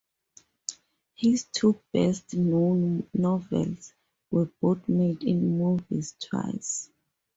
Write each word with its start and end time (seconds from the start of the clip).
His 1.13 1.43
two 1.51 1.79
best 1.93 2.33
known 2.33 3.07
novels 3.13 3.93
were 4.31 4.49
both 4.59 4.89
made 4.89 5.21
into 5.21 5.39
movies 5.45 6.15
twice. 6.19 6.89